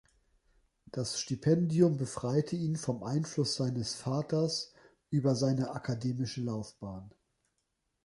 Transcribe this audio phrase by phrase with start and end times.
[0.91, 4.73] Das Stipendium befreite ihn vom Einfluss seines Vaters
[5.11, 7.11] über seine akademische Laufbahn.